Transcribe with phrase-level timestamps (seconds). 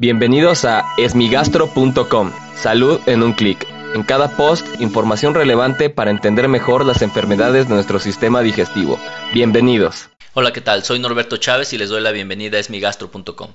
[0.00, 2.32] Bienvenidos a esmigastro.com.
[2.56, 3.66] Salud en un clic.
[3.94, 8.98] En cada post, información relevante para entender mejor las enfermedades de nuestro sistema digestivo.
[9.34, 10.08] Bienvenidos.
[10.32, 10.84] Hola, ¿qué tal?
[10.84, 13.50] Soy Norberto Chávez y les doy la bienvenida a esmigastro.com.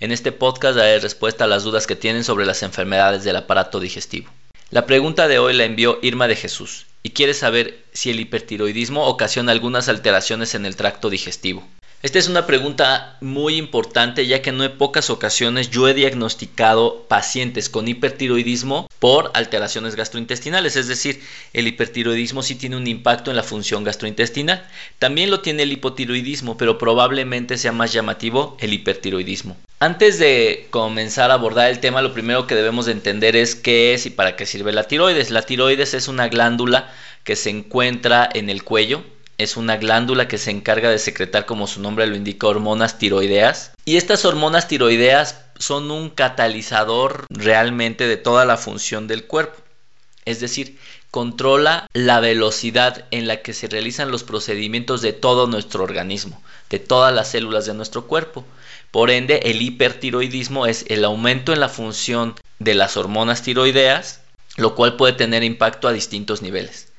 [0.00, 3.78] En este podcast daré respuesta a las dudas que tienen sobre las enfermedades del aparato
[3.78, 4.30] digestivo.
[4.70, 9.04] La pregunta de hoy la envió Irma de Jesús y quiere saber si el hipertiroidismo
[9.04, 11.62] ocasiona algunas alteraciones en el tracto digestivo.
[12.02, 17.68] Esta es una pregunta muy importante ya que en pocas ocasiones yo he diagnosticado pacientes
[17.68, 21.22] con hipertiroidismo por alteraciones gastrointestinales, es decir,
[21.52, 24.66] el hipertiroidismo sí tiene un impacto en la función gastrointestinal.
[24.98, 29.58] También lo tiene el hipotiroidismo, pero probablemente sea más llamativo el hipertiroidismo.
[29.78, 33.92] Antes de comenzar a abordar el tema, lo primero que debemos de entender es qué
[33.92, 35.30] es y para qué sirve la tiroides.
[35.30, 36.90] La tiroides es una glándula
[37.24, 39.04] que se encuentra en el cuello,
[39.42, 43.72] es una glándula que se encarga de secretar, como su nombre lo indica, hormonas tiroideas.
[43.86, 49.58] Y estas hormonas tiroideas son un catalizador realmente de toda la función del cuerpo.
[50.26, 50.78] Es decir,
[51.10, 56.78] controla la velocidad en la que se realizan los procedimientos de todo nuestro organismo, de
[56.78, 58.44] todas las células de nuestro cuerpo.
[58.90, 64.20] Por ende, el hipertiroidismo es el aumento en la función de las hormonas tiroideas,
[64.58, 66.89] lo cual puede tener impacto a distintos niveles.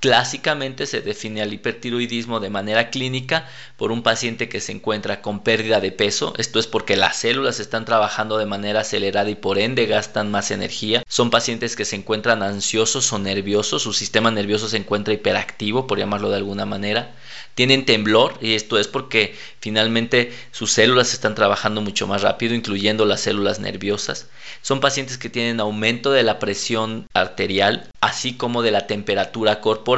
[0.00, 5.40] Clásicamente se define al hipertiroidismo de manera clínica por un paciente que se encuentra con
[5.40, 9.58] pérdida de peso, esto es porque las células están trabajando de manera acelerada y por
[9.58, 11.02] ende gastan más energía.
[11.06, 15.98] Son pacientes que se encuentran ansiosos o nerviosos, su sistema nervioso se encuentra hiperactivo, por
[15.98, 17.14] llamarlo de alguna manera.
[17.54, 23.04] Tienen temblor y esto es porque finalmente sus células están trabajando mucho más rápido, incluyendo
[23.04, 24.28] las células nerviosas.
[24.62, 29.89] Son pacientes que tienen aumento de la presión arterial, así como de la temperatura corporal.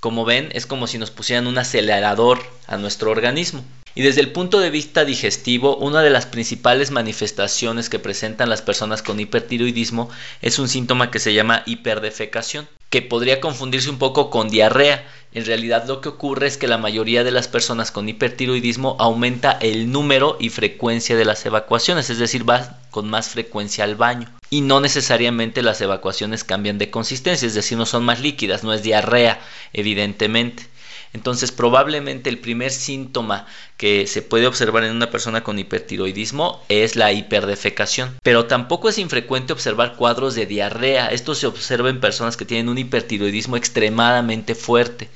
[0.00, 2.38] Como ven, es como si nos pusieran un acelerador
[2.68, 3.64] a nuestro organismo.
[3.96, 8.62] Y desde el punto de vista digestivo, una de las principales manifestaciones que presentan las
[8.62, 10.08] personas con hipertiroidismo
[10.40, 15.04] es un síntoma que se llama hiperdefecación, que podría confundirse un poco con diarrea.
[15.32, 19.58] En realidad lo que ocurre es que la mayoría de las personas con hipertiroidismo aumenta
[19.60, 24.37] el número y frecuencia de las evacuaciones, es decir, va con más frecuencia al baño.
[24.50, 28.72] Y no necesariamente las evacuaciones cambian de consistencia, es decir, no son más líquidas, no
[28.72, 29.40] es diarrea,
[29.72, 30.66] evidentemente.
[31.14, 36.96] Entonces, probablemente el primer síntoma que se puede observar en una persona con hipertiroidismo es
[36.96, 38.16] la hiperdefecación.
[38.22, 41.08] Pero tampoco es infrecuente observar cuadros de diarrea.
[41.08, 45.08] Esto se observa en personas que tienen un hipertiroidismo extremadamente fuerte.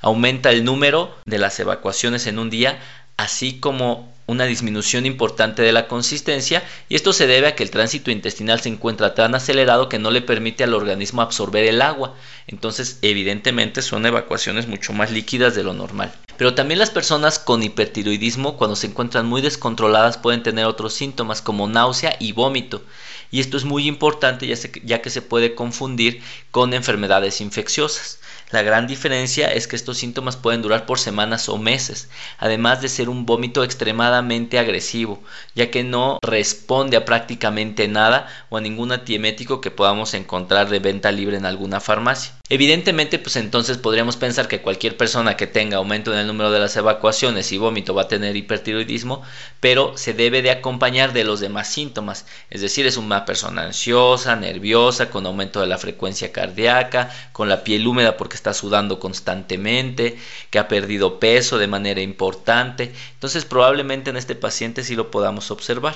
[0.00, 2.78] Aumenta el número de las evacuaciones en un día,
[3.16, 7.70] así como una disminución importante de la consistencia y esto se debe a que el
[7.70, 12.14] tránsito intestinal se encuentra tan acelerado que no le permite al organismo absorber el agua.
[12.46, 16.14] Entonces, evidentemente son evacuaciones mucho más líquidas de lo normal.
[16.36, 21.42] Pero también las personas con hipertiroidismo cuando se encuentran muy descontroladas pueden tener otros síntomas
[21.42, 22.82] como náusea y vómito.
[23.30, 24.46] Y esto es muy importante
[24.84, 28.20] ya, que se puede confundir con enfermedades infecciosas.
[28.52, 32.88] La gran diferencia es que estos síntomas pueden durar por semanas o meses, además de
[32.88, 35.22] ser un vómito extremadamente agresivo,
[35.54, 40.80] ya que no responde a prácticamente nada o a ningún antiemético que podamos encontrar de
[40.80, 42.32] venta libre en alguna farmacia.
[42.48, 46.58] Evidentemente, pues entonces podríamos pensar que cualquier persona que tenga aumento en el número de
[46.58, 49.22] las evacuaciones y vómito va a tener hipertiroidismo,
[49.60, 54.34] pero se debe de acompañar de los demás síntomas, es decir, es una persona ansiosa,
[54.34, 60.18] nerviosa, con aumento de la frecuencia cardíaca, con la piel húmeda porque está sudando constantemente,
[60.50, 65.50] que ha perdido peso de manera importante, entonces probablemente en este paciente sí lo podamos
[65.50, 65.94] observar.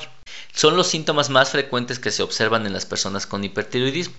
[0.53, 4.15] Son los síntomas más frecuentes que se observan en las personas con hipertiroidismo.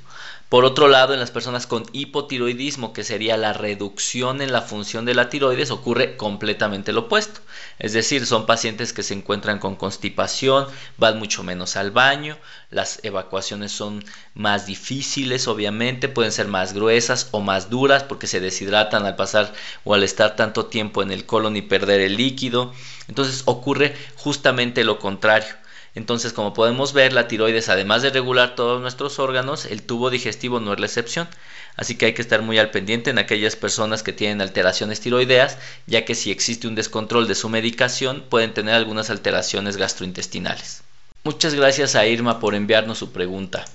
[0.50, 5.04] Por otro lado, en las personas con hipotiroidismo, que sería la reducción en la función
[5.04, 7.42] de la tiroides, ocurre completamente lo opuesto.
[7.80, 12.38] Es decir, son pacientes que se encuentran con constipación, van mucho menos al baño,
[12.70, 14.06] las evacuaciones son
[14.36, 19.52] más difíciles, obviamente, pueden ser más gruesas o más duras porque se deshidratan al pasar
[19.84, 22.72] o al estar tanto tiempo en el colon y perder el líquido.
[23.08, 25.65] Entonces ocurre justamente lo contrario
[25.96, 30.60] entonces, como podemos ver, la tiroides, además de regular todos nuestros órganos, el tubo digestivo
[30.60, 31.30] no es la excepción.
[31.78, 35.58] Así que hay que estar muy al pendiente en aquellas personas que tienen alteraciones tiroideas,
[35.88, 40.84] ya que si existe un descontrol de su medicación, pueden tener algunas alteraciones gastrointestinales.
[41.24, 43.66] Muchas gracias a Irma por enviarnos su pregunta.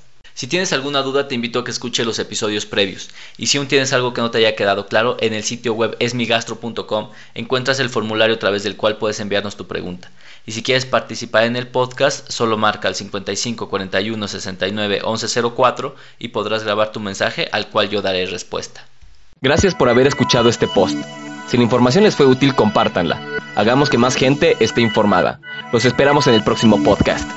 [0.40, 3.68] Si tienes alguna duda te invito a que escuche los episodios previos y si aún
[3.68, 7.90] tienes algo que no te haya quedado claro, en el sitio web esmigastro.com encuentras el
[7.90, 10.10] formulario a través del cual puedes enviarnos tu pregunta.
[10.46, 15.94] Y si quieres participar en el podcast, solo marca el 55 41 69 11 04
[16.18, 18.86] y podrás grabar tu mensaje al cual yo daré respuesta.
[19.42, 20.96] Gracias por haber escuchado este post.
[21.48, 23.20] Si la información les fue útil, compártanla.
[23.56, 25.38] Hagamos que más gente esté informada.
[25.70, 27.28] Los esperamos en el próximo podcast.